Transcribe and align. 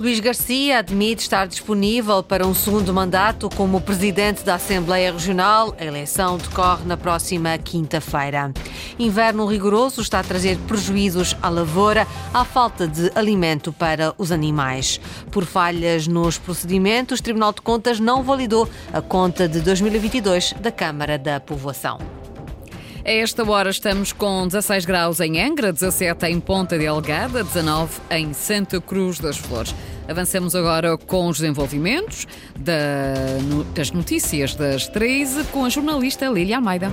Luís 0.00 0.18
Garcia 0.18 0.78
admite 0.78 1.20
estar 1.20 1.46
disponível 1.46 2.22
para 2.22 2.46
um 2.46 2.54
segundo 2.54 2.90
mandato 2.90 3.50
como 3.54 3.82
presidente 3.82 4.42
da 4.42 4.54
Assembleia 4.54 5.12
Regional. 5.12 5.76
A 5.78 5.84
eleição 5.84 6.38
decorre 6.38 6.86
na 6.86 6.96
próxima 6.96 7.58
quinta-feira. 7.58 8.50
Inverno 8.98 9.44
rigoroso 9.44 10.00
está 10.00 10.20
a 10.20 10.24
trazer 10.24 10.56
prejuízos 10.60 11.36
à 11.42 11.50
lavoura, 11.50 12.06
à 12.32 12.46
falta 12.46 12.88
de 12.88 13.12
alimento 13.14 13.74
para 13.74 14.14
os 14.16 14.32
animais. 14.32 14.98
Por 15.30 15.44
falhas 15.44 16.06
nos 16.06 16.38
procedimentos, 16.38 17.20
o 17.20 17.22
Tribunal 17.22 17.52
de 17.52 17.60
Contas 17.60 18.00
não 18.00 18.22
validou 18.22 18.66
a 18.94 19.02
conta 19.02 19.46
de 19.46 19.60
2022 19.60 20.54
da 20.54 20.72
Câmara 20.72 21.18
da 21.18 21.38
Povoação. 21.38 22.19
A 23.04 23.10
esta 23.10 23.48
hora 23.48 23.70
estamos 23.70 24.12
com 24.12 24.46
16 24.46 24.84
graus 24.84 25.20
em 25.20 25.40
Angra, 25.40 25.72
17 25.72 26.26
em 26.26 26.38
Ponta 26.38 26.76
Delgada, 26.76 27.42
19 27.42 27.98
em 28.10 28.34
Santa 28.34 28.78
Cruz 28.80 29.18
das 29.18 29.38
Flores. 29.38 29.74
Avançamos 30.06 30.54
agora 30.54 30.98
com 30.98 31.28
os 31.28 31.38
desenvolvimentos 31.38 32.26
das 32.56 33.90
notícias 33.90 34.54
das 34.54 34.86
13 34.86 35.44
com 35.44 35.64
a 35.64 35.70
jornalista 35.70 36.26
Lília 36.26 36.56
Almeida. 36.56 36.90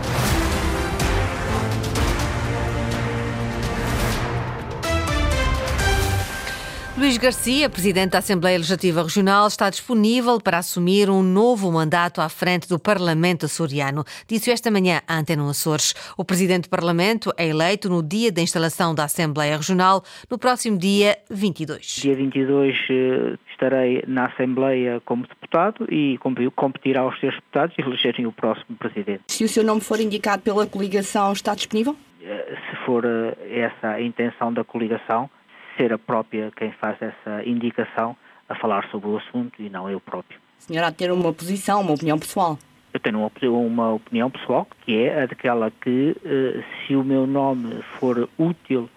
Luís 6.98 7.16
Garcia, 7.16 7.70
presidente 7.70 8.14
da 8.14 8.18
Assembleia 8.18 8.58
Legislativa 8.58 9.04
Regional, 9.04 9.46
está 9.46 9.70
disponível 9.70 10.42
para 10.42 10.58
assumir 10.58 11.12
um 11.12 11.22
novo 11.22 11.72
mandato 11.72 12.20
à 12.22 12.28
frente 12.28 12.68
do 12.68 12.80
Parlamento 12.80 13.46
açoriano. 13.46 14.04
Disse 14.28 14.50
esta 14.50 14.72
manhã 14.72 15.02
à 15.08 15.20
Antena 15.20 15.48
Açores. 15.48 15.94
O 16.18 16.26
presidente 16.26 16.64
do 16.64 16.70
Parlamento 16.72 17.32
é 17.38 17.48
eleito 17.48 17.88
no 17.88 18.02
dia 18.02 18.32
da 18.32 18.42
instalação 18.42 18.96
da 18.96 19.04
Assembleia 19.04 19.58
Regional, 19.58 20.02
no 20.28 20.40
próximo 20.40 20.76
dia 20.76 21.16
22. 21.30 22.00
Dia 22.02 22.16
22 22.16 22.76
eh, 22.90 23.38
estarei 23.52 24.04
na 24.08 24.26
Assembleia 24.26 25.00
como 25.06 25.28
deputado 25.28 25.86
e 25.94 26.18
competirá 26.56 27.02
aos 27.02 27.20
seus 27.20 27.36
deputados 27.36 27.76
e 27.78 27.82
elegerem 27.84 28.26
o 28.26 28.32
próximo 28.32 28.76
presidente. 28.76 29.22
Se 29.28 29.44
o 29.44 29.48
seu 29.48 29.64
nome 29.64 29.82
for 29.82 30.00
indicado 30.00 30.42
pela 30.42 30.66
coligação, 30.66 31.32
está 31.32 31.54
disponível? 31.54 31.96
Eh, 32.24 32.58
se 32.72 32.86
for 32.88 33.06
eh, 33.06 33.36
essa 33.52 33.90
a 33.90 34.02
intenção 34.02 34.52
da 34.52 34.64
coligação, 34.64 35.30
ser 35.78 35.94
a 35.94 35.98
própria 35.98 36.52
quem 36.56 36.72
faz 36.74 36.98
essa 37.02 37.44
indicação 37.46 38.16
a 38.50 38.56
falar 38.56 38.90
sobre 38.90 39.10
o 39.10 39.18
assunto 39.18 39.62
e 39.62 39.70
não 39.70 39.90
eu 39.90 40.00
próprio. 40.00 40.40
A 40.60 40.62
senhora 40.62 40.90
de 40.90 40.98
ter 40.98 41.12
uma 41.12 41.32
posição, 41.32 41.82
uma 41.82 41.94
opinião 41.94 42.18
pessoal? 42.18 42.58
Eu 42.94 43.00
tenho 43.00 43.20
uma, 43.20 43.32
uma 43.60 43.94
opinião 43.94 44.30
pessoal 44.32 44.68
que 44.82 44.98
é 44.98 45.24
a 45.24 45.26
daquela 45.26 45.70
que 45.70 46.16
uh, 46.18 46.64
se 46.86 46.96
o 46.96 47.04
meu 47.04 47.28
nome 47.28 47.82
for 48.00 48.28
útil 48.38 48.90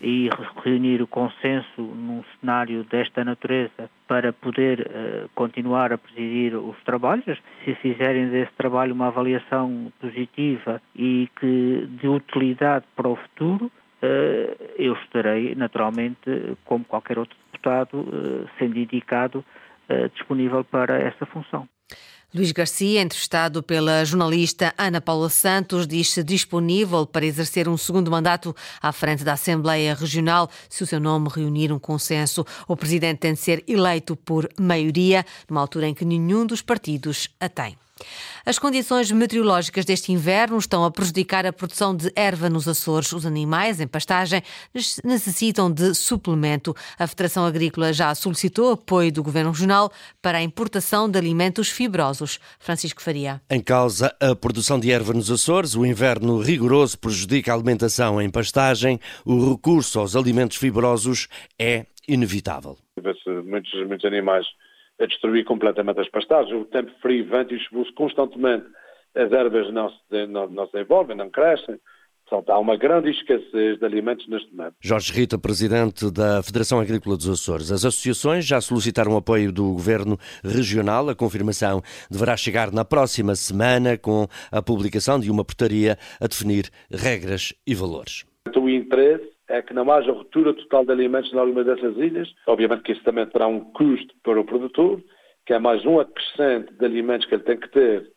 e 0.00 0.28
reunir 0.62 1.00
o 1.00 1.06
consenso 1.06 1.80
num 1.80 2.22
cenário 2.38 2.84
desta 2.84 3.24
natureza 3.24 3.88
para 4.06 4.32
poder 4.32 4.80
uh, 4.80 5.30
continuar 5.34 5.92
a 5.92 5.98
presidir 5.98 6.56
os 6.56 6.76
trabalhos, 6.84 7.38
se 7.64 7.74
fizerem 7.76 8.28
desse 8.28 8.52
trabalho 8.52 8.92
uma 8.92 9.06
avaliação 9.06 9.90
positiva 10.00 10.80
e 10.94 11.28
que 11.40 11.88
de 12.00 12.06
utilidade 12.06 12.84
para 12.94 13.08
o 13.08 13.16
futuro, 13.16 13.70
eh, 13.70 13.83
eu 14.78 14.94
estarei, 14.94 15.54
naturalmente, 15.54 16.56
como 16.64 16.84
qualquer 16.84 17.18
outro 17.18 17.36
deputado, 17.52 18.06
eh, 18.12 18.48
sendo 18.58 18.78
indicado, 18.78 19.44
eh, 19.88 20.08
disponível 20.08 20.64
para 20.64 20.98
essa 20.98 21.24
função. 21.26 21.68
Luís 22.34 22.50
Garcia, 22.50 23.00
entrevistado 23.00 23.62
pela 23.62 24.04
jornalista 24.04 24.74
Ana 24.76 25.00
Paula 25.00 25.28
Santos, 25.28 25.86
diz-se 25.86 26.24
disponível 26.24 27.06
para 27.06 27.24
exercer 27.24 27.68
um 27.68 27.76
segundo 27.76 28.10
mandato 28.10 28.54
à 28.82 28.90
frente 28.90 29.22
da 29.22 29.34
Assembleia 29.34 29.94
Regional 29.94 30.50
se 30.68 30.82
o 30.82 30.86
seu 30.86 30.98
nome 30.98 31.28
reunir 31.32 31.70
um 31.70 31.78
consenso. 31.78 32.44
O 32.66 32.76
presidente 32.76 33.18
tem 33.18 33.34
de 33.34 33.38
ser 33.38 33.62
eleito 33.68 34.16
por 34.16 34.48
maioria, 34.58 35.24
numa 35.48 35.60
altura 35.60 35.86
em 35.86 35.94
que 35.94 36.04
nenhum 36.04 36.44
dos 36.44 36.60
partidos 36.60 37.28
a 37.38 37.48
tem. 37.48 37.76
As 38.46 38.58
condições 38.58 39.10
meteorológicas 39.10 39.84
deste 39.84 40.12
inverno 40.12 40.58
estão 40.58 40.84
a 40.84 40.90
prejudicar 40.90 41.46
a 41.46 41.52
produção 41.52 41.96
de 41.96 42.12
erva 42.14 42.50
nos 42.50 42.68
Açores. 42.68 43.12
Os 43.12 43.24
animais 43.24 43.80
em 43.80 43.86
pastagem 43.86 44.42
necessitam 45.02 45.72
de 45.72 45.94
suplemento. 45.94 46.74
A 46.98 47.06
Federação 47.06 47.46
Agrícola 47.46 47.92
já 47.92 48.14
solicitou 48.14 48.72
apoio 48.72 49.12
do 49.12 49.22
Governo 49.22 49.50
Regional 49.50 49.90
para 50.20 50.38
a 50.38 50.42
importação 50.42 51.08
de 51.08 51.18
alimentos 51.18 51.70
fibrosos. 51.70 52.38
Francisco 52.58 53.00
Faria. 53.00 53.40
Em 53.48 53.62
causa 53.62 54.14
a 54.20 54.34
produção 54.34 54.78
de 54.78 54.90
erva 54.90 55.12
nos 55.12 55.30
Açores, 55.30 55.74
o 55.74 55.86
inverno 55.86 56.40
rigoroso 56.40 56.98
prejudica 56.98 57.52
a 57.52 57.54
alimentação 57.54 58.20
em 58.20 58.28
pastagem. 58.28 59.00
O 59.24 59.52
recurso 59.52 60.00
aos 60.00 60.16
alimentos 60.16 60.56
fibrosos 60.56 61.28
é 61.58 61.86
inevitável. 62.06 62.76
Muitos, 63.02 63.72
muitos 63.86 64.04
animais 64.04 64.44
a 65.04 65.06
destruir 65.06 65.44
completamente 65.44 66.00
as 66.00 66.08
pastagens. 66.08 66.54
O 66.60 66.64
tempo 66.64 66.90
frio, 67.00 67.26
vento 67.26 67.54
e 67.54 67.60
chuvoso 67.60 67.92
constantemente, 67.94 68.66
as 69.14 69.30
ervas 69.30 69.72
não 69.72 69.90
se, 69.90 70.26
não, 70.26 70.48
não 70.48 70.66
se 70.66 70.72
desenvolvem, 70.72 71.16
não 71.16 71.30
crescem. 71.30 71.78
Portanto, 72.28 72.50
há 72.50 72.58
uma 72.58 72.76
grande 72.76 73.10
escassez 73.10 73.78
de 73.78 73.84
alimentos 73.84 74.26
neste 74.28 74.50
momento. 74.54 74.74
Jorge 74.80 75.12
Rita, 75.12 75.38
presidente 75.38 76.10
da 76.10 76.42
Federação 76.42 76.80
Agrícola 76.80 77.16
dos 77.18 77.28
Açores. 77.28 77.70
As 77.70 77.84
associações 77.84 78.46
já 78.46 78.62
solicitaram 78.62 79.14
apoio 79.14 79.52
do 79.52 79.72
Governo 79.72 80.18
Regional. 80.42 81.10
A 81.10 81.14
confirmação 81.14 81.82
deverá 82.10 82.34
chegar 82.34 82.72
na 82.72 82.84
próxima 82.84 83.34
semana 83.36 83.98
com 83.98 84.26
a 84.50 84.62
publicação 84.62 85.20
de 85.20 85.30
uma 85.30 85.44
portaria 85.44 85.98
a 86.18 86.26
definir 86.26 86.70
regras 86.90 87.52
e 87.66 87.74
valores. 87.74 88.24
O 88.56 88.70
interesse 88.70 89.33
é 89.48 89.62
que 89.62 89.74
não 89.74 89.90
haja 89.90 90.12
ruptura 90.12 90.54
total 90.54 90.84
de 90.84 90.92
alimentos 90.92 91.32
na 91.32 91.40
alguma 91.40 91.64
dessas 91.64 91.96
ilhas. 91.96 92.28
Obviamente 92.46 92.82
que 92.82 92.92
isso 92.92 93.04
também 93.04 93.26
terá 93.26 93.46
um 93.46 93.60
custo 93.60 94.14
para 94.22 94.40
o 94.40 94.44
produtor, 94.44 95.02
que 95.46 95.52
é 95.52 95.58
mais 95.58 95.84
um 95.84 96.00
acrescente 96.00 96.72
de 96.72 96.84
alimentos 96.84 97.26
que 97.26 97.34
ele 97.34 97.42
tem 97.42 97.58
que 97.58 97.68
ter 97.68 98.10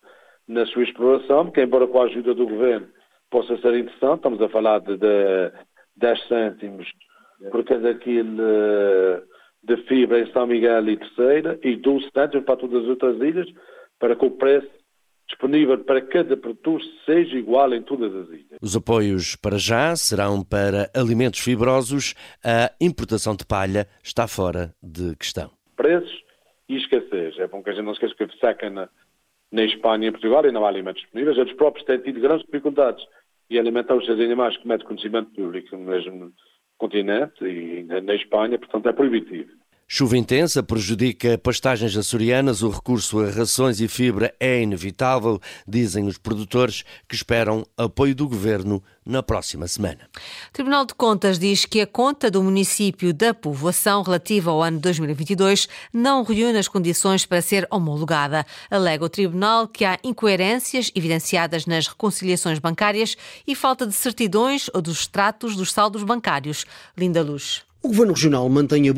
na 0.48 0.66
sua 0.68 0.84
exploração, 0.84 1.52
que 1.52 1.62
embora 1.62 1.88
com 1.88 2.02
a 2.02 2.06
ajuda 2.06 2.34
do 2.34 2.48
governo 2.48 2.88
possa 3.30 3.58
ser 3.58 3.78
interessante, 3.78 4.18
estamos 4.18 4.42
a 4.42 4.50
falar 4.50 4.80
de, 4.80 4.98
de 4.98 5.52
10 5.98 6.28
cêntimos 6.28 6.88
por 7.52 7.64
cada 7.66 7.94
quilo 7.96 8.42
de 9.64 9.78
fibra 9.88 10.22
em 10.22 10.32
São 10.32 10.48
Miguel 10.48 10.88
e 10.88 10.98
Terceira 10.98 11.60
e 11.62 11.76
12 11.76 12.10
cêntimos 12.14 12.46
para 12.46 12.56
todas 12.56 12.84
as 12.84 12.90
outras 12.90 13.18
ilhas, 13.18 13.48
para 14.00 14.16
que 14.16 14.26
o 14.26 14.32
preço 14.32 14.70
disponível 15.28 15.78
para 15.84 16.02
cada 16.02 16.38
produtor 16.38 16.82
seja 17.06 17.38
igual 17.38 17.74
em 17.74 17.82
todas 17.82 18.14
as 18.16 18.28
ilhas. 18.30 18.58
Os 18.62 18.76
apoios 18.76 19.36
para 19.36 19.58
já 19.58 19.96
serão 19.96 20.44
para 20.44 20.90
alimentos 20.96 21.40
fibrosos. 21.40 22.16
A 22.44 22.72
importação 22.80 23.36
de 23.36 23.46
palha 23.46 23.88
está 24.04 24.28
fora 24.28 24.74
de 24.82 25.16
questão. 25.16 25.52
Preços 25.76 26.24
e 26.70 26.78
escassez. 26.78 27.38
É 27.40 27.48
bom 27.48 27.62
que 27.62 27.70
a 27.70 27.74
gente 27.74 27.86
não 27.86 27.94
esqueça 27.94 28.16
que 28.16 28.40
seca 28.40 28.70
na, 28.70 28.90
na 29.52 29.64
Espanha 29.64 30.06
e 30.06 30.10
em 30.10 30.12
Portugal 30.12 30.46
e 30.46 30.52
não 30.52 30.66
há 30.66 30.70
alimentos 30.70 31.02
disponíveis. 31.02 31.38
Eles 31.38 31.54
próprios 31.54 31.86
têm 31.86 32.00
tido 32.00 32.20
grandes 32.20 32.46
dificuldades 32.46 33.06
em 33.50 33.60
alimentar 33.60 33.96
os 33.96 34.06
seus 34.06 34.20
animais 34.20 34.58
com 34.58 34.68
método 34.68 34.84
de 34.84 34.88
conhecimento 34.88 35.32
público 35.34 35.78
no 35.78 35.86
mesmo 35.86 36.34
continente 36.78 37.44
e 37.44 37.84
na 37.84 38.14
Espanha, 38.14 38.58
portanto 38.60 38.90
é 38.90 38.94
proibitivo. 38.94 39.52
Chuva 39.90 40.18
intensa 40.18 40.62
prejudica 40.62 41.38
pastagens 41.38 41.96
açorianas, 41.96 42.62
o 42.62 42.70
recurso 42.70 43.22
a 43.22 43.32
rações 43.32 43.80
e 43.80 43.88
fibra 43.88 44.36
é 44.38 44.62
inevitável, 44.62 45.40
dizem 45.66 46.06
os 46.08 46.18
produtores, 46.18 46.84
que 47.08 47.16
esperam 47.16 47.66
apoio 47.78 48.14
do 48.14 48.28
governo 48.28 48.84
na 49.06 49.24
próxima 49.24 49.66
semana. 49.66 50.02
O 50.50 50.52
Tribunal 50.52 50.86
de 50.86 50.94
Contas 50.94 51.40
diz 51.40 51.64
que 51.64 51.80
a 51.80 51.88
conta 51.88 52.30
do 52.30 52.44
município 52.44 53.14
da 53.14 53.34
povoação 53.34 54.02
relativa 54.02 54.52
ao 54.52 54.62
ano 54.62 54.78
2022 54.78 55.70
não 55.94 56.22
reúne 56.22 56.60
as 56.60 56.68
condições 56.68 57.26
para 57.26 57.42
ser 57.42 57.66
homologada. 57.72 58.46
Alega 58.70 59.06
o 59.06 59.10
Tribunal 59.10 59.70
que 59.70 59.86
há 59.86 59.98
incoerências 60.04 60.92
evidenciadas 60.94 61.66
nas 61.66 61.88
reconciliações 61.88 62.60
bancárias 62.60 63.16
e 63.48 63.56
falta 63.56 63.88
de 63.88 63.94
certidões 63.94 64.70
ou 64.74 64.82
dos 64.82 65.00
extratos 65.00 65.56
dos 65.56 65.72
saldos 65.72 66.04
bancários. 66.04 66.66
Linda 66.98 67.24
Luz. 67.24 67.62
O 67.82 67.88
Governo 67.88 68.12
Regional 68.12 68.50
mantém 68.50 68.90
a 68.90 68.94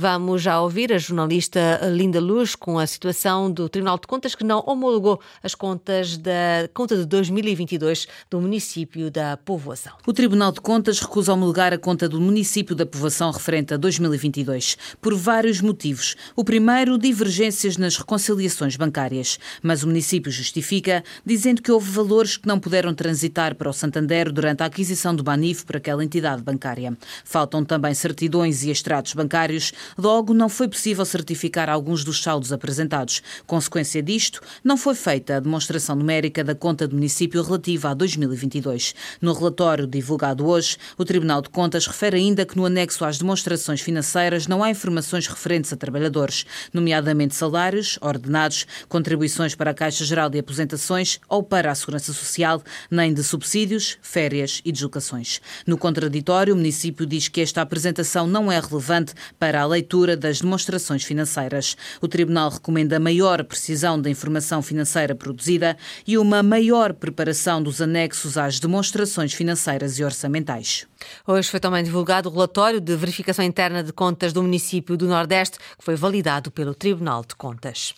Vamos 0.00 0.42
já 0.42 0.60
ouvir 0.60 0.92
a 0.92 0.98
jornalista 0.98 1.80
Linda 1.90 2.20
Luz 2.20 2.54
com 2.54 2.78
a 2.78 2.86
situação 2.86 3.50
do 3.50 3.68
Tribunal 3.68 3.98
de 3.98 4.06
Contas 4.06 4.32
que 4.32 4.44
não 4.44 4.62
homologou 4.64 5.20
as 5.42 5.56
contas 5.56 6.16
da 6.16 6.68
conta 6.72 6.96
de 6.96 7.04
2022 7.04 8.06
do 8.30 8.40
município 8.40 9.10
da 9.10 9.36
Povoação. 9.36 9.94
O 10.06 10.12
Tribunal 10.12 10.52
de 10.52 10.60
Contas 10.60 11.00
recusa 11.00 11.32
homologar 11.32 11.72
a 11.72 11.78
conta 11.78 12.08
do 12.08 12.20
município 12.20 12.76
da 12.76 12.86
Povoação 12.86 13.32
referente 13.32 13.74
a 13.74 13.76
2022 13.76 14.78
por 15.02 15.16
vários 15.16 15.60
motivos. 15.60 16.14
O 16.36 16.44
primeiro, 16.44 16.96
divergências 16.96 17.76
nas 17.76 17.96
reconciliações 17.96 18.76
bancárias, 18.76 19.36
mas 19.60 19.82
o 19.82 19.88
município 19.88 20.30
justifica 20.30 21.02
dizendo 21.26 21.60
que 21.60 21.72
houve 21.72 21.90
valores 21.90 22.36
que 22.36 22.46
não 22.46 22.60
puderam 22.60 22.94
transitar 22.94 23.56
para 23.56 23.68
o 23.68 23.72
Santander 23.72 24.30
durante 24.30 24.62
a 24.62 24.66
aquisição 24.66 25.12
do 25.12 25.24
Banif 25.24 25.66
por 25.66 25.76
aquela 25.76 26.04
entidade 26.04 26.40
bancária. 26.40 26.96
Faltam 27.24 27.64
também 27.64 27.94
certidões 27.94 28.62
e 28.62 28.70
extratos 28.70 29.12
bancários 29.12 29.72
Logo, 29.96 30.34
não 30.34 30.48
foi 30.48 30.68
possível 30.68 31.04
certificar 31.04 31.68
alguns 31.68 32.04
dos 32.04 32.22
saldos 32.22 32.52
apresentados. 32.52 33.22
Consequência 33.46 34.02
disto, 34.02 34.40
não 34.62 34.76
foi 34.76 34.94
feita 34.94 35.36
a 35.36 35.40
demonstração 35.40 35.96
numérica 35.96 36.44
da 36.44 36.54
conta 36.54 36.86
do 36.86 36.94
município 36.94 37.42
relativa 37.42 37.90
a 37.90 37.94
2022. 37.94 38.94
No 39.20 39.32
relatório 39.32 39.86
divulgado 39.86 40.46
hoje, 40.46 40.76
o 40.96 41.04
Tribunal 41.04 41.42
de 41.42 41.48
Contas 41.48 41.86
refere 41.86 42.16
ainda 42.16 42.44
que 42.44 42.56
no 42.56 42.66
anexo 42.66 43.04
às 43.04 43.18
demonstrações 43.18 43.80
financeiras 43.80 44.46
não 44.46 44.62
há 44.62 44.70
informações 44.70 45.26
referentes 45.26 45.72
a 45.72 45.76
trabalhadores, 45.76 46.44
nomeadamente 46.72 47.34
salários, 47.34 47.98
ordenados, 48.00 48.66
contribuições 48.88 49.54
para 49.54 49.70
a 49.70 49.74
Caixa 49.74 50.04
Geral 50.04 50.28
de 50.28 50.38
Aposentações 50.38 51.20
ou 51.28 51.42
para 51.42 51.70
a 51.70 51.74
Segurança 51.74 52.12
Social, 52.12 52.62
nem 52.90 53.12
de 53.12 53.22
subsídios, 53.22 53.98
férias 54.02 54.60
e 54.64 54.72
deslocações. 54.72 55.40
No 55.66 55.78
contraditório, 55.78 56.54
o 56.54 56.56
município 56.56 57.06
diz 57.06 57.28
que 57.28 57.40
esta 57.40 57.62
apresentação 57.62 58.26
não 58.26 58.50
é 58.50 58.58
relevante 58.60 59.14
para 59.38 59.62
a 59.62 59.66
leitura 59.78 60.16
das 60.16 60.40
demonstrações 60.40 61.04
financeiras. 61.04 61.76
O 62.00 62.08
Tribunal 62.08 62.50
recomenda 62.50 62.98
maior 62.98 63.44
precisão 63.44 64.00
da 64.00 64.10
informação 64.10 64.60
financeira 64.60 65.14
produzida 65.14 65.76
e 66.06 66.18
uma 66.18 66.42
maior 66.42 66.92
preparação 66.92 67.62
dos 67.62 67.80
anexos 67.80 68.36
às 68.36 68.58
demonstrações 68.58 69.32
financeiras 69.32 69.98
e 69.98 70.04
orçamentais. 70.04 70.86
Hoje 71.26 71.48
foi 71.48 71.60
também 71.60 71.84
divulgado 71.84 72.28
o 72.28 72.32
relatório 72.32 72.80
de 72.80 72.96
verificação 72.96 73.44
interna 73.44 73.82
de 73.82 73.92
contas 73.92 74.32
do 74.32 74.42
município 74.42 74.96
do 74.96 75.06
Nordeste, 75.06 75.58
que 75.58 75.84
foi 75.84 75.94
validado 75.94 76.50
pelo 76.50 76.74
Tribunal 76.74 77.24
de 77.26 77.34
Contas. 77.34 77.94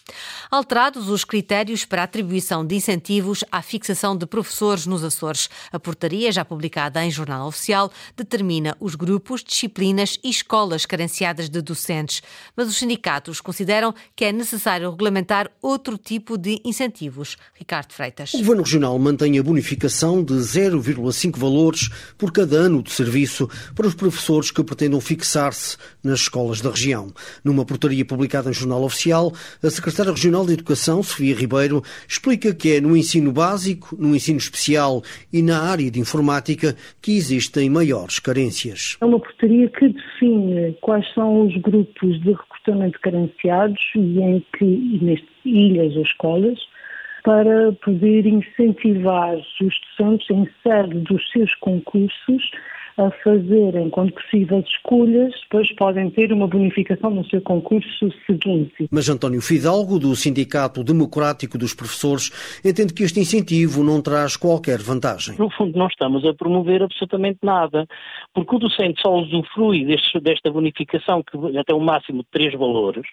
Alterados 0.50 1.08
os 1.08 1.24
critérios 1.24 1.84
para 1.84 2.02
atribuição 2.02 2.66
de 2.66 2.74
incentivos 2.74 3.44
à 3.50 3.62
fixação 3.62 4.16
de 4.16 4.26
professores 4.26 4.86
nos 4.86 5.04
Açores. 5.04 5.48
A 5.72 5.78
portaria, 5.78 6.32
já 6.32 6.44
publicada 6.44 7.04
em 7.04 7.10
Jornal 7.10 7.46
Oficial, 7.46 7.90
determina 8.16 8.76
os 8.80 8.94
grupos, 8.94 9.42
disciplinas 9.42 10.18
e 10.22 10.30
escolas 10.30 10.84
carenciadas 10.86 11.48
de 11.48 11.60
docentes. 11.62 12.22
Mas 12.56 12.68
os 12.68 12.76
sindicatos 12.76 13.40
consideram 13.40 13.94
que 14.14 14.24
é 14.24 14.32
necessário 14.32 14.90
regulamentar 14.90 15.50
outro 15.62 15.96
tipo 15.96 16.36
de 16.36 16.60
incentivos. 16.64 17.36
Ricardo 17.54 17.92
Freitas. 17.92 18.34
O 18.34 18.38
Governo 18.38 18.62
Regional 18.62 18.98
mantém 18.98 19.38
a 19.38 19.42
bonificação 19.42 20.22
de 20.22 20.34
0,5 20.34 21.38
valores 21.38 21.88
por 22.18 22.32
cada 22.32 22.56
ano 22.56 22.82
de 22.82 22.89
de 22.90 22.96
serviço 22.96 23.48
para 23.74 23.86
os 23.86 23.94
professores 23.94 24.50
que 24.50 24.62
pretendam 24.62 25.00
fixar-se 25.00 25.76
nas 26.04 26.20
escolas 26.20 26.60
da 26.60 26.70
região. 26.70 27.08
Numa 27.44 27.64
portaria 27.64 28.04
publicada 28.04 28.50
em 28.50 28.52
Jornal 28.52 28.82
Oficial, 28.82 29.32
a 29.62 29.70
Secretária 29.70 30.12
Regional 30.12 30.44
de 30.44 30.54
Educação, 30.54 31.02
Sofia 31.02 31.34
Ribeiro, 31.34 31.82
explica 32.08 32.54
que 32.54 32.76
é 32.76 32.80
no 32.80 32.96
ensino 32.96 33.32
básico, 33.32 33.96
no 33.98 34.14
ensino 34.14 34.38
especial 34.38 35.02
e 35.32 35.42
na 35.42 35.62
área 35.62 35.90
de 35.90 36.00
informática 36.00 36.76
que 37.00 37.16
existem 37.16 37.70
maiores 37.70 38.18
carências. 38.18 38.96
É 39.00 39.04
uma 39.04 39.20
portaria 39.20 39.68
que 39.68 39.88
define 39.88 40.76
quais 40.80 41.06
são 41.14 41.46
os 41.46 41.56
grupos 41.58 42.20
de 42.20 42.32
recrutamento 42.32 42.98
carenciados 43.00 43.80
e 43.94 44.20
em 44.20 44.44
que, 44.58 44.64
neste, 45.02 45.28
ilhas 45.44 45.96
ou 45.96 46.02
escolas, 46.02 46.58
para 47.22 47.72
poder 47.84 48.26
incentivar 48.26 49.36
os 49.36 49.74
docentes 49.98 50.30
em 50.30 50.48
sede 50.62 51.00
dos 51.00 51.30
seus 51.30 51.54
concursos 51.56 52.50
a 53.00 53.10
fazerem, 53.24 53.88
quando 53.88 54.12
possível, 54.12 54.60
escolhas, 54.60 55.32
depois 55.42 55.74
podem 55.76 56.10
ter 56.10 56.32
uma 56.32 56.46
bonificação 56.46 57.10
no 57.10 57.24
seu 57.26 57.40
concurso 57.40 58.12
seguinte. 58.26 58.88
Mas 58.90 59.08
António 59.08 59.40
Fidalgo, 59.40 59.98
do 59.98 60.14
Sindicato 60.14 60.84
Democrático 60.84 61.56
dos 61.56 61.72
Professores, 61.72 62.30
entende 62.62 62.92
que 62.92 63.02
este 63.02 63.18
incentivo 63.18 63.82
não 63.82 64.02
traz 64.02 64.36
qualquer 64.36 64.80
vantagem. 64.80 65.36
No 65.38 65.50
fundo, 65.50 65.78
não 65.78 65.86
estamos 65.86 66.26
a 66.26 66.34
promover 66.34 66.82
absolutamente 66.82 67.38
nada, 67.42 67.86
porque 68.34 68.56
o 68.56 68.58
docente 68.58 69.00
só 69.00 69.14
usufrui 69.14 69.86
deste, 69.86 70.20
desta 70.20 70.50
bonificação, 70.50 71.22
que 71.22 71.58
até 71.58 71.72
o 71.72 71.80
máximo 71.80 72.18
de 72.18 72.28
três 72.30 72.52
valores, 72.52 73.06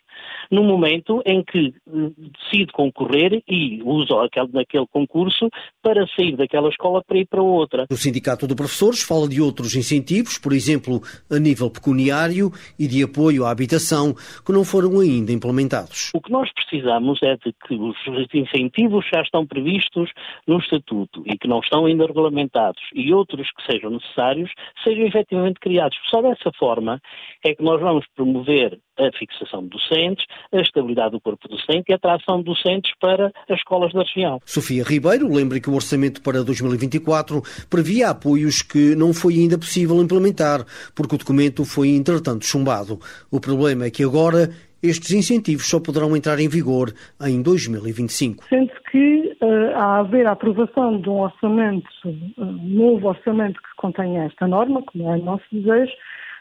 no 0.52 0.64
momento 0.64 1.22
em 1.26 1.42
que 1.44 1.74
eh, 1.88 2.12
decide 2.44 2.74
concorrer 2.74 3.42
e 3.48 3.82
usa 3.84 4.26
aquele, 4.26 4.50
naquele 4.52 4.88
concurso 4.88 5.50
para 5.82 6.06
sair 6.08 6.36
daquela 6.36 6.68
escola 6.68 7.02
para 7.08 7.18
ir 7.18 7.28
para 7.28 7.42
outra. 7.42 7.86
O 7.90 7.96
Sindicato 7.96 8.46
de 8.46 8.54
Professores 8.56 9.02
fala 9.02 9.30
de 9.30 9.40
outros 9.42 9.77
incentivos, 9.78 10.38
por 10.38 10.52
exemplo, 10.52 11.02
a 11.32 11.40
nível 11.40 11.70
pecuniário 11.70 12.52
e 12.78 12.88
de 12.88 13.04
apoio 13.04 13.46
à 13.46 13.52
habitação, 13.52 14.14
que 14.46 14.52
não 14.52 14.66
foram 14.66 15.00
ainda 15.00 15.32
implementados. 15.32 16.12
O 16.14 16.22
que 16.22 16.32
nós 16.32 16.52
precisamos 16.54 17.20
é 17.24 17.36
de 17.38 17.54
que 17.66 17.76
os 17.76 17.96
incentivos 18.34 19.06
já 19.14 19.22
estão 19.22 19.46
previstos 19.46 20.12
no 20.48 20.60
Estatuto 20.60 21.24
e 21.26 21.38
que 21.38 21.48
não 21.48 21.60
estão 21.60 21.86
ainda 21.86 22.06
regulamentados 22.06 22.82
e 22.94 23.14
outros 23.14 23.48
que 23.52 23.72
sejam 23.72 23.92
necessários 23.92 24.52
sejam 24.84 25.06
efetivamente 25.06 25.60
criados. 25.60 25.98
Só 26.10 26.22
dessa 26.22 26.52
forma 26.58 27.00
é 27.46 27.54
que 27.54 27.64
nós 27.64 27.80
vamos 27.80 28.06
promover 28.16 28.80
a 28.98 29.12
fixação 29.18 29.64
de 29.64 29.70
docentes, 29.70 30.26
a 30.52 30.62
estabilidade 30.62 31.12
do 31.12 31.22
corpo 31.22 31.48
docente 31.48 31.86
e 31.90 31.94
a 31.94 31.96
atração 31.96 32.40
de 32.40 32.46
docentes 32.46 32.92
para 33.00 33.32
as 33.50 33.58
escolas 33.58 33.94
da 33.94 34.02
região. 34.02 34.40
Sofia 34.46 34.84
Ribeiro 34.84 35.32
lembra 35.32 35.60
que 35.60 35.70
o 35.70 35.76
orçamento 35.76 36.22
para 36.22 36.44
2024 36.44 37.42
previa 37.70 38.10
apoios 38.10 38.62
que 38.62 38.96
não 38.96 39.14
foi 39.14 39.36
ainda 39.36 39.58
possível 39.58 40.02
implementar, 40.02 40.66
porque 40.96 41.16
o 41.16 41.18
documento 41.18 41.64
foi 41.66 41.90
entretanto 41.90 42.46
chumbado. 42.46 43.00
O 43.32 43.40
problema 43.40 43.86
é 43.86 43.92
que 43.92 44.04
agora 44.04 44.50
estes 44.82 45.12
incentivos 45.12 45.68
só 45.68 45.80
poderão 45.80 46.16
entrar 46.16 46.40
em 46.40 46.48
vigor 46.48 46.94
em 47.26 47.42
2025. 47.42 48.46
Sendo 48.48 48.72
que 48.92 49.36
uh, 49.42 49.76
a 49.76 50.00
haver 50.00 50.28
a 50.28 50.32
aprovação 50.32 51.00
de 51.02 51.10
um 51.10 51.22
orçamento, 51.22 51.90
um 52.06 52.76
novo 52.76 53.08
orçamento 53.08 53.60
que 53.62 53.76
contenha 53.78 54.26
esta 54.26 54.48
norma, 54.48 54.82
como 54.84 55.12
é 55.12 55.18
o 55.18 55.24
nosso 55.24 55.44
desejo, 55.52 55.92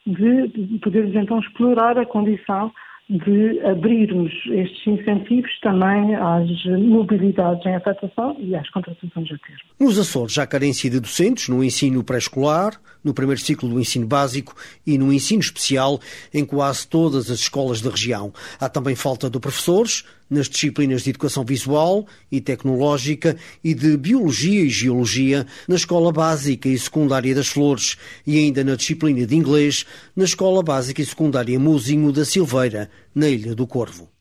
de 0.06 0.78
podermos 0.82 1.14
então 1.14 1.38
explorar 1.40 1.98
a 1.98 2.06
condição 2.06 2.72
de 3.08 3.60
abrirmos 3.60 4.32
estes 4.50 4.84
incentivos 4.84 5.50
também 5.60 6.16
às 6.16 6.48
mobilidades 6.80 7.64
em 7.64 7.76
afetação 7.76 8.36
e 8.40 8.54
às 8.56 8.68
contratações 8.70 9.26
a 9.30 9.38
termo. 9.38 9.60
Nos 9.78 9.96
Açores, 9.96 10.36
há 10.38 10.46
carência 10.46 10.90
de 10.90 10.98
docentes 10.98 11.48
no 11.48 11.62
ensino 11.62 12.02
pré-escolar, 12.02 12.72
no 13.04 13.14
primeiro 13.14 13.40
ciclo 13.40 13.68
do 13.68 13.78
ensino 13.78 14.08
básico 14.08 14.56
e 14.84 14.98
no 14.98 15.12
ensino 15.12 15.40
especial 15.40 16.00
em 16.34 16.44
quase 16.44 16.88
todas 16.88 17.30
as 17.30 17.38
escolas 17.38 17.80
da 17.80 17.90
região. 17.90 18.32
Há 18.60 18.68
também 18.68 18.96
falta 18.96 19.30
de 19.30 19.38
professores 19.38 20.04
nas 20.28 20.48
disciplinas 20.48 21.02
de 21.02 21.10
educação 21.10 21.44
visual 21.44 22.06
e 22.30 22.40
tecnológica 22.40 23.36
e 23.62 23.74
de 23.74 23.96
biologia 23.96 24.62
e 24.62 24.68
geologia 24.68 25.46
na 25.68 25.76
escola 25.76 26.10
básica 26.12 26.68
e 26.68 26.78
secundária 26.78 27.34
das 27.34 27.48
Flores 27.48 27.96
e 28.26 28.38
ainda 28.38 28.64
na 28.64 28.76
disciplina 28.76 29.26
de 29.26 29.36
inglês 29.36 29.84
na 30.14 30.24
escola 30.24 30.62
básica 30.62 31.00
e 31.00 31.06
secundária 31.06 31.58
Muzinho 31.58 32.12
da 32.12 32.24
Silveira, 32.24 32.90
na 33.14 33.28
Ilha 33.28 33.54
do 33.54 33.66
Corvo. 33.66 34.15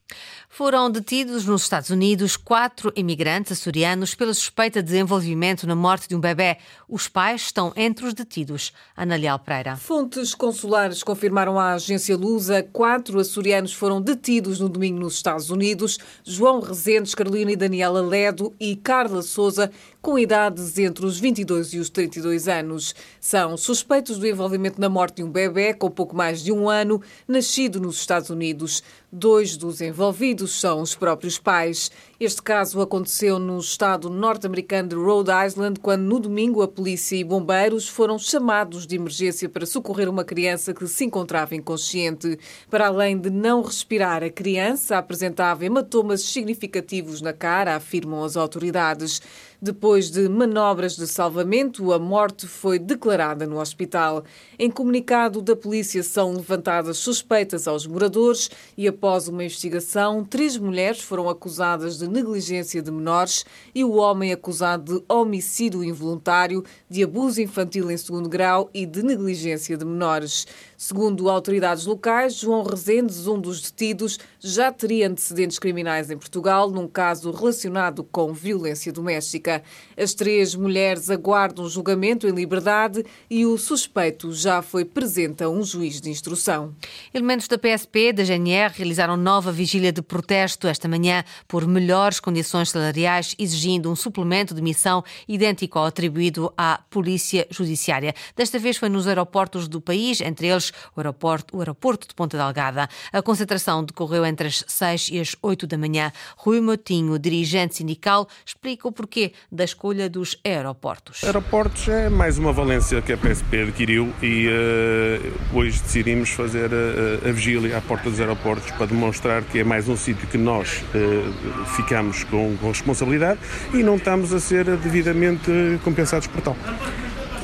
Foram 0.58 0.90
detidos 0.90 1.46
nos 1.46 1.64
Estados 1.64 1.90
Unidos 1.90 2.38
quatro 2.38 2.90
imigrantes 2.96 3.52
açorianos 3.52 4.16
pela 4.16 4.34
suspeita 4.34 4.82
de 4.82 4.98
envolvimento 4.98 5.68
na 5.68 5.76
morte 5.76 6.08
de 6.08 6.16
um 6.16 6.20
bebê. 6.22 6.56
Os 6.88 7.10
pais 7.10 7.42
estão 7.42 7.74
entre 7.76 8.06
os 8.06 8.14
detidos. 8.14 8.72
Ana 8.96 9.18
Leal 9.18 9.38
Pereira. 9.38 9.76
Fontes 9.76 10.34
consulares 10.34 11.04
confirmaram 11.04 11.60
à 11.60 11.74
agência 11.74 12.16
Lusa 12.16 12.64
quatro 12.72 13.20
açorianos 13.20 13.74
foram 13.74 14.02
detidos 14.02 14.62
no 14.62 14.70
domingo 14.70 14.98
nos 14.98 15.16
Estados 15.16 15.50
Unidos. 15.50 15.98
João 16.24 16.62
Rezendes, 16.62 17.14
Carolina 17.14 17.52
e 17.52 17.58
Daniela 17.58 18.00
Ledo 18.00 18.56
e 18.58 18.78
Carla 18.78 19.24
Souza, 19.24 19.70
com 20.06 20.20
idades 20.20 20.78
entre 20.78 21.04
os 21.04 21.20
22 21.20 21.74
e 21.74 21.80
os 21.80 21.90
32 21.90 22.48
anos. 22.48 22.94
São 23.20 23.58
suspeitos 23.58 24.20
do 24.20 24.28
envolvimento 24.28 24.80
na 24.80 24.88
morte 24.88 25.16
de 25.16 25.24
um 25.24 25.32
bebê 25.32 25.74
com 25.74 25.90
pouco 25.90 26.16
mais 26.16 26.44
de 26.44 26.52
um 26.52 26.70
ano, 26.70 27.02
nascido 27.28 27.82
nos 27.82 27.98
Estados 27.98 28.30
Unidos. 28.30 28.84
Dois 29.12 29.58
dos 29.58 29.82
envolvidos 29.82 30.60
são 30.60 30.82
os 30.82 30.94
próprios 30.94 31.40
pais. 31.40 31.90
Este 32.20 32.42
caso 32.42 32.82
aconteceu 32.82 33.40
no 33.40 33.58
estado 33.58 34.10
norte-americano 34.10 34.90
de 34.90 34.96
Rhode 34.96 35.32
Island, 35.32 35.80
quando 35.80 36.04
no 36.04 36.20
domingo 36.20 36.62
a 36.62 36.68
polícia 36.68 37.16
e 37.16 37.24
bombeiros 37.24 37.88
foram 37.88 38.20
chamados 38.20 38.86
de 38.86 38.98
emergência 38.98 39.50
para 39.50 39.66
socorrer 39.66 40.08
uma 40.08 40.24
criança 40.24 40.74
que 40.74 40.86
se 40.86 41.06
encontrava 41.06 41.56
inconsciente. 41.56 42.38
Para 42.70 42.88
além 42.88 43.18
de 43.18 43.30
não 43.32 43.64
respirar, 43.64 44.22
a 44.22 44.30
criança 44.30 44.98
apresentava 44.98 45.66
hematomas 45.66 46.22
significativos 46.22 47.22
na 47.22 47.34
cara, 47.34 47.76
afirmam 47.76 48.24
as 48.24 48.38
autoridades. 48.38 49.22
Depois 49.62 49.95
de 50.04 50.28
manobras 50.28 50.98
de 50.98 51.08
salvamento, 51.08 51.94
a 51.94 51.98
morte 51.98 52.46
foi 52.46 52.78
declarada 52.78 53.48
no 53.48 53.60
hospital. 53.60 54.26
Em 54.60 54.70
comunicado 54.70 55.42
da 55.42 55.56
polícia 55.56 56.04
são 56.04 56.34
levantadas 56.34 56.98
suspeitas 56.98 57.66
aos 57.66 57.88
moradores 57.88 58.52
e 58.78 58.88
após 58.88 59.30
uma 59.30 59.46
investigação, 59.46 60.26
três 60.26 60.58
mulheres 60.58 61.00
foram 61.00 61.30
acusadas 61.30 61.98
de 61.98 62.10
negligência 62.10 62.82
de 62.82 62.92
menores 62.92 63.46
e 63.74 63.86
o 63.86 63.94
homem 63.94 64.34
acusado 64.34 65.00
de 65.00 65.06
homicídio 65.08 65.82
involuntário, 65.82 66.64
de 66.90 67.02
abuso 67.02 67.42
infantil 67.42 67.90
em 67.90 67.96
segundo 67.96 68.28
grau 68.28 68.70
e 68.74 68.86
de 68.86 69.02
negligência 69.02 69.78
de 69.78 69.86
menores. 69.86 70.46
Segundo 70.78 71.30
autoridades 71.30 71.86
locais, 71.86 72.36
João 72.36 72.64
Rezendes, 72.64 73.28
um 73.28 73.40
dos 73.40 73.62
detidos, 73.62 74.20
já 74.42 74.72
teria 74.72 75.08
antecedentes 75.08 75.58
criminais 75.58 76.12
em 76.12 76.18
Portugal 76.18 76.70
num 76.70 76.88
caso 76.88 77.32
relacionado 77.32 78.04
com 78.04 78.34
violência 78.34 78.92
doméstica. 78.92 79.64
As 79.98 80.14
três 80.14 80.56
mulheres 80.56 81.10
aguardam 81.10 81.68
julgamento 81.70 82.28
em 82.28 82.32
liberdade 82.32 83.06
e 83.30 83.46
o 83.46 83.58
suspeito 83.58 84.34
já 84.34 84.62
foi 84.62 84.86
presente 84.86 85.44
a 85.44 85.50
um 85.50 85.64
juiz 85.64 86.00
de 86.00 86.10
instrução. 86.10 86.76
Elementos 87.14 87.48
da 87.48 87.58
PSP 87.58 88.14
da 88.14 88.24
GNR 88.24 88.74
realizaram 88.76 89.18
nova 89.18 89.52
vigília 89.52 89.92
de 89.92 90.02
protesto 90.02 90.68
esta 90.68 90.88
manhã 90.88 91.24
por 91.48 91.68
melhores 91.68 92.20
condições 92.20 92.70
salariais, 92.70 93.36
exigindo 93.38 93.92
um 93.92 93.96
suplemento 93.96 94.54
de 94.54 94.62
missão 94.62 95.04
idêntico 95.28 95.78
ao 95.78 95.86
atribuído 95.86 96.54
à 96.58 96.80
Polícia 96.90 97.48
Judiciária. 97.50 98.14
Desta 98.36 98.60
vez 98.60 98.78
foi 98.78 98.90
nos 98.90 99.08
aeroportos 99.08 99.68
do 99.68 99.82
país, 99.82 100.22
entre 100.22 100.48
eles 100.48 100.72
o 100.96 101.00
aeroporto, 101.00 101.58
o 101.58 101.60
aeroporto 101.60 102.08
de 102.08 102.14
Ponta 102.14 102.38
Delgada. 102.38 102.88
A 103.12 103.22
concentração 103.22 103.84
decorreu 103.84 104.26
entre 104.26 104.48
as 104.48 104.64
6 104.68 105.10
e 105.12 105.20
as 105.20 105.36
8 105.42 105.68
da 105.68 105.78
manhã. 105.78 106.12
Rui 106.38 106.62
Motinho, 106.62 107.18
dirigente 107.20 107.76
sindical, 107.76 108.28
explica 108.46 108.88
o 108.88 108.92
porquê 108.92 109.34
da 109.52 109.65
escolha 109.66 110.10
dos 110.10 110.40
aeroportos. 110.46 111.24
Aeroportos 111.24 111.88
é 111.90 112.10
mais 112.10 112.38
uma 112.38 112.54
valência 112.54 113.02
que 113.02 113.12
a 113.12 113.18
PSP 113.18 113.64
adquiriu 113.64 114.14
e 114.22 114.48
uh, 114.48 115.58
hoje 115.58 115.82
decidimos 115.82 116.30
fazer 116.30 116.70
a, 116.74 117.30
a, 117.30 117.32
vigília 117.32 117.78
à 117.78 117.82
porta 117.82 118.10
dos 118.10 118.20
aeroportos 118.20 118.72
para 118.72 118.86
demonstrar 118.86 119.44
que 119.44 119.60
é 119.60 119.64
mais 119.64 119.90
um 119.90 119.98
sítio 119.98 120.28
que 120.28 120.38
nós 120.38 120.84
uh, 120.94 121.66
ficamos 121.76 122.24
com, 122.24 122.56
com 122.58 122.70
responsabilidade 122.70 123.40
e 123.74 123.84
não 123.84 123.98
estamos 123.98 124.32
a 124.34 124.40
ser 124.40 124.66
devidamente 124.78 125.52
compensados 125.84 126.28
por 126.28 126.42
tal. 126.42 126.56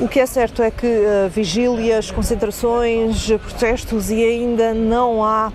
O 0.00 0.08
que 0.08 0.18
é 0.18 0.26
certo 0.26 0.62
é 0.62 0.70
que 0.70 0.86
uh, 0.86 1.28
vigílias, 1.30 2.10
concentrações, 2.10 3.26
protestos 3.26 4.10
e 4.10 4.24
ainda 4.24 4.72
não 4.74 5.24
há 5.24 5.52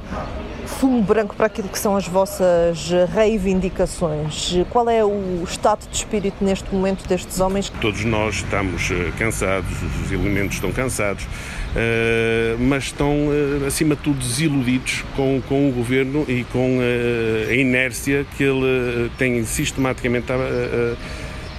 fumo 0.68 1.02
branco 1.02 1.36
para 1.36 1.48
aquilo 1.48 1.70
que 1.70 1.80
são 1.80 1.96
as 1.96 2.08
vossas 2.08 2.92
reivindicações. 3.14 4.56
Qual 4.70 4.90
é 4.90 5.04
o 5.04 5.44
estado 5.44 5.88
de 5.90 5.96
espírito 5.96 6.44
neste 6.44 6.74
momento 6.74 7.08
destes 7.08 7.40
homens? 7.40 7.70
Todos 7.82 8.04
nós 8.06 8.36
estamos 8.36 8.90
eh, 8.92 9.12
cansados, 9.18 9.72
os 10.04 10.12
elementos 10.12 10.56
estão 10.56 10.72
cansados, 10.72 11.26
eh, 11.76 12.56
mas 12.60 12.86
estão, 12.86 13.30
acima 13.66 13.96
de 13.96 14.02
tudo, 14.02 14.20
desiludidos 14.20 15.04
com, 15.16 15.42
com 15.48 15.70
o 15.70 15.72
governo 15.72 16.26
e 16.28 16.44
com 16.46 16.80
a 17.50 17.54
inércia 17.54 18.26
que 18.36 18.44
ele 18.44 19.10
tem 19.18 19.44
sistematicamente 19.46 20.32
a 20.32 20.36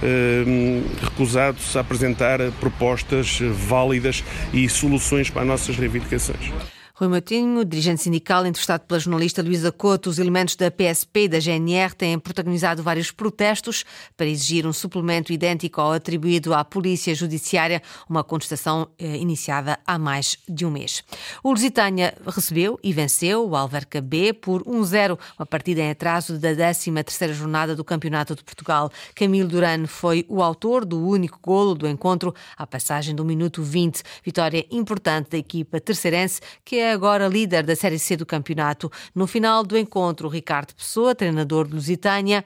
Ehm, 0.01 0.83
recusado-se 1.01 1.77
a 1.77 1.81
apresentar 1.81 2.39
propostas 2.59 3.39
válidas 3.41 4.23
e 4.53 4.67
soluções 4.69 5.29
para 5.29 5.41
as 5.41 5.47
nossas 5.47 5.77
reivindicações. 5.77 6.53
Rui 6.99 7.07
Matinho, 7.07 7.63
dirigente 7.63 8.01
sindical, 8.01 8.45
entrevistado 8.45 8.83
pela 8.83 8.99
jornalista 8.99 9.41
Luísa 9.41 9.71
Couto, 9.71 10.09
os 10.09 10.19
elementos 10.19 10.57
da 10.57 10.69
PSP 10.69 11.21
e 11.21 11.27
da 11.29 11.39
GNR 11.39 11.95
têm 11.95 12.19
protagonizado 12.19 12.83
vários 12.83 13.09
protestos 13.09 13.85
para 14.17 14.25
exigir 14.25 14.67
um 14.67 14.73
suplemento 14.73 15.31
idêntico 15.31 15.79
ao 15.79 15.93
atribuído 15.93 16.53
à 16.53 16.65
Polícia 16.65 17.15
Judiciária, 17.15 17.81
uma 18.09 18.21
contestação 18.21 18.89
eh, 18.99 19.15
iniciada 19.15 19.79
há 19.87 19.97
mais 19.97 20.37
de 20.45 20.65
um 20.65 20.71
mês. 20.71 21.01
O 21.41 21.51
Lusitânia 21.51 22.13
recebeu 22.27 22.77
e 22.83 22.91
venceu 22.91 23.47
o 23.47 23.55
Alverca 23.55 24.01
B 24.01 24.33
por 24.33 24.61
1-0, 24.65 25.17
uma 25.39 25.45
partida 25.45 25.79
em 25.79 25.91
atraso 25.91 26.37
da 26.37 26.49
13ª 26.49 27.31
jornada 27.31 27.77
do 27.77 27.83
Campeonato 27.85 28.35
de 28.35 28.43
Portugal. 28.43 28.91
Camilo 29.15 29.47
Durano 29.47 29.87
foi 29.87 30.25
o 30.27 30.43
autor 30.43 30.83
do 30.83 31.01
único 31.01 31.39
golo 31.41 31.75
do 31.75 31.87
encontro 31.87 32.35
à 32.57 32.67
passagem 32.67 33.15
do 33.15 33.23
minuto 33.23 33.63
20. 33.63 34.03
Vitória 34.21 34.65
importante 34.69 35.29
da 35.29 35.37
equipa 35.37 35.79
terceirense, 35.79 36.41
que 36.65 36.75
é 36.75 36.88
agora 36.91 37.27
líder 37.27 37.63
da 37.63 37.75
Série 37.75 37.99
C 37.99 38.17
do 38.17 38.25
campeonato. 38.25 38.91
No 39.13 39.27
final 39.27 39.63
do 39.63 39.77
encontro, 39.77 40.27
Ricardo 40.27 40.73
Pessoa, 40.73 41.15
treinador 41.15 41.67
de 41.67 41.75
Lusitânia, 41.75 42.43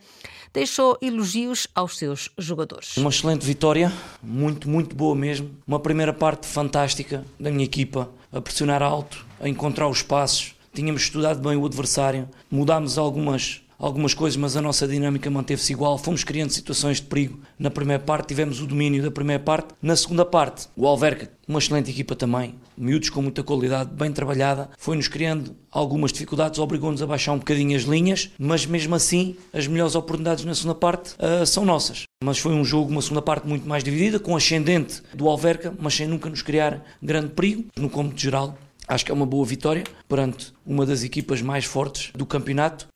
deixou 0.54 0.98
elogios 1.02 1.68
aos 1.74 1.98
seus 1.98 2.30
jogadores. 2.38 2.96
Uma 2.98 3.10
excelente 3.10 3.46
vitória, 3.46 3.92
muito, 4.22 4.70
muito 4.70 4.96
boa 4.96 5.16
mesmo. 5.16 5.50
Uma 5.68 5.80
primeira 5.80 6.14
parte 6.14 6.46
fantástica 6.46 7.26
da 7.40 7.50
minha 7.50 7.66
equipa, 7.66 8.10
a 8.32 8.40
pressionar 8.40 8.84
alto, 8.84 9.26
a 9.40 9.50
encontrar 9.50 9.88
os 9.88 10.02
passos. 10.02 10.56
Tínhamos 10.74 11.04
estudado 11.04 11.40
bem 11.40 11.58
o 11.58 11.66
adversário, 11.66 12.28
mudámos 12.50 12.98
algumas 12.98 13.62
algumas 13.84 14.14
coisas, 14.14 14.38
mas 14.38 14.56
a 14.56 14.62
nossa 14.62 14.88
dinâmica 14.88 15.30
manteve-se 15.30 15.74
igual. 15.74 15.98
Fomos 15.98 16.24
criando 16.24 16.52
situações 16.52 16.98
de 16.98 17.04
perigo. 17.04 17.40
Na 17.60 17.70
primeira 17.70 18.02
parte 18.02 18.28
tivemos 18.28 18.62
o 18.62 18.66
domínio 18.66 19.04
da 19.04 19.12
primeira 19.12 19.44
parte. 19.44 19.74
Na 19.82 19.96
segunda 19.96 20.24
parte, 20.24 20.68
o 20.76 20.88
Alverca, 20.88 21.30
uma 21.46 21.60
excelente 21.60 21.92
equipa 21.92 22.16
também, 22.16 22.56
miúdos 22.78 23.10
com 23.10 23.22
muita 23.22 23.44
qualidade, 23.44 23.94
bem 23.94 24.12
trabalhada, 24.12 24.70
foi-nos 24.78 25.10
criando 25.10 25.54
algumas 25.70 26.14
dificuldades, 26.14 26.60
obrigou-nos 26.60 27.02
a 27.02 27.06
baixar 27.06 27.34
um 27.34 27.40
bocadinho 27.40 27.76
as 27.76 27.84
linhas, 27.84 28.30
mas 28.40 28.66
mesmo 28.66 28.96
assim 28.96 29.36
as 29.52 29.68
melhores 29.68 29.96
oportunidades 29.96 30.46
na 30.46 30.56
segunda 30.56 30.76
parte 30.76 31.16
uh, 31.16 31.46
são 31.46 31.66
nossas. 31.66 32.04
Mas 32.24 32.38
foi 32.40 32.54
um 32.54 32.64
jogo, 32.64 32.90
uma 32.90 33.02
segunda 33.02 33.22
parte 33.22 33.46
muito 33.46 33.68
mais 33.68 33.84
dividida, 33.84 34.18
com 34.18 34.34
ascendente 34.34 35.02
do 35.14 35.28
Alverca, 35.28 35.74
mas 35.78 35.94
sem 35.94 36.08
nunca 36.08 36.30
nos 36.30 36.42
criar 36.42 36.82
grande 37.02 37.30
perigo. 37.30 37.66
No 37.78 37.90
cômputo 37.90 38.22
geral, 38.22 38.58
acho 38.88 39.04
que 39.04 39.12
é 39.12 39.14
uma 39.14 39.26
boa 39.26 39.46
vitória 39.46 39.84
perante 40.08 40.54
uma 40.66 40.86
das 40.86 41.04
equipas 41.04 41.42
mais 41.42 41.66
fortes 41.66 42.12
do 42.16 42.26
campeonato 42.26 42.88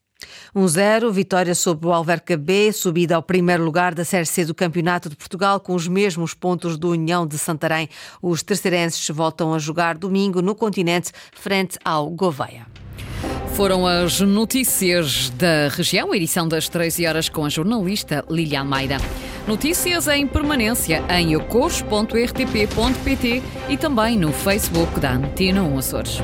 1-0, 0.55 1.11
vitória 1.11 1.55
sobre 1.55 1.87
o 1.87 1.93
Alverca 1.93 2.37
B, 2.37 2.71
subida 2.71 3.15
ao 3.15 3.23
primeiro 3.23 3.63
lugar 3.63 3.93
da 3.93 4.05
Série 4.05 4.25
C 4.25 4.45
do 4.45 4.55
Campeonato 4.55 5.09
de 5.09 5.15
Portugal 5.15 5.59
com 5.59 5.73
os 5.73 5.87
mesmos 5.87 6.33
pontos 6.33 6.77
do 6.77 6.91
União 6.91 7.25
de 7.25 7.37
Santarém. 7.37 7.89
Os 8.21 8.43
terceirenses 8.43 9.07
voltam 9.09 9.53
a 9.53 9.59
jogar 9.59 9.97
domingo 9.97 10.41
no 10.41 10.55
continente, 10.55 11.11
frente 11.33 11.77
ao 11.83 12.09
Gouveia. 12.09 12.65
Foram 13.55 13.87
as 13.87 14.21
notícias 14.21 15.31
da 15.31 15.67
região, 15.69 16.13
edição 16.13 16.47
das 16.47 16.69
13 16.69 17.07
horas 17.07 17.27
com 17.27 17.43
a 17.43 17.49
jornalista 17.49 18.23
Lilia 18.29 18.59
Almeida. 18.59 18.97
Notícias 19.47 20.07
em 20.07 20.27
permanência 20.27 21.03
em 21.09 21.35
ocores.rtp.pt 21.35 23.41
e 23.69 23.77
também 23.77 24.15
no 24.17 24.31
Facebook 24.31 24.99
da 24.99 25.13
Antena 25.13 25.63
1 25.63 25.77
Açores. 25.79 26.19